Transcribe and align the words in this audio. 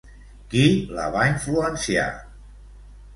Qui 0.53 0.61
la 0.99 1.03
va 1.15 1.25
influenciar? 1.33 2.07